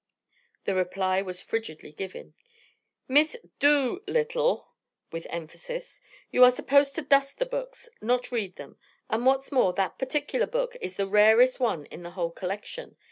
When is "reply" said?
0.73-1.21